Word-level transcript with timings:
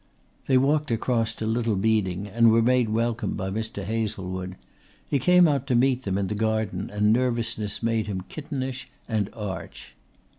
They 0.47 0.57
walked 0.57 0.89
across 0.89 1.35
to 1.35 1.45
Little 1.45 1.75
Beeding 1.75 2.25
and 2.25 2.49
were 2.51 2.63
made 2.63 2.89
welcome 2.89 3.35
by 3.35 3.51
Mr. 3.51 3.83
Hazlewood. 3.83 4.55
He 5.07 5.19
came 5.19 5.47
out 5.47 5.67
to 5.67 5.75
meet 5.75 6.05
them 6.05 6.17
in 6.17 6.25
the 6.25 6.33
garden 6.33 6.89
and 6.91 7.13
nervousness 7.13 7.83
made 7.83 8.07
him 8.07 8.21
kittenish 8.27 8.89
and 9.07 9.29
arch. 9.33 9.93